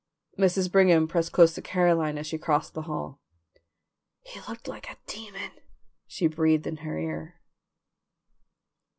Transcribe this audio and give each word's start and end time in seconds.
Mrs. 0.35 0.71
Brigham 0.71 1.07
pressed 1.07 1.31
close 1.31 1.53
to 1.53 1.61
Caroline 1.61 2.17
as 2.17 2.25
she 2.25 2.39
crossed 2.39 2.73
the 2.73 2.81
hall. 2.89 3.21
"He 4.23 4.41
looked 4.49 4.67
like 4.67 4.89
a 4.89 4.97
demon!" 5.05 5.51
she 6.07 6.25
breathed 6.25 6.65
in 6.65 6.77
her 6.77 6.97
ear. 6.97 7.39